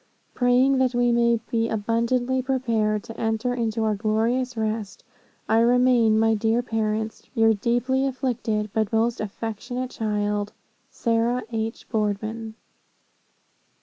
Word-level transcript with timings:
"Praying 0.33 0.79
that 0.79 0.95
we 0.95 1.11
may 1.11 1.39
be 1.51 1.69
abundantly 1.69 2.41
prepared 2.41 3.03
to 3.03 3.19
enter 3.21 3.53
into 3.53 3.83
our 3.83 3.93
glorious 3.93 4.57
rest, 4.57 5.03
I 5.47 5.59
remain, 5.59 6.17
my 6.17 6.33
dear 6.33 6.63
parents, 6.63 7.21
your 7.35 7.53
deeply 7.53 8.07
afflicted, 8.07 8.71
but 8.73 8.91
most 8.91 9.21
affectionate 9.21 9.91
child, 9.91 10.53
"Sarah 10.89 11.43
H. 11.51 11.87
Boardman." 11.87 12.55